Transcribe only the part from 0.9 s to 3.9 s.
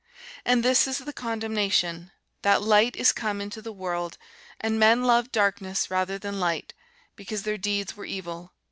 the condemnation, that light is come into the